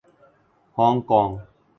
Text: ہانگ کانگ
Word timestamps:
ہانگ 0.77 0.99
کانگ 1.09 1.33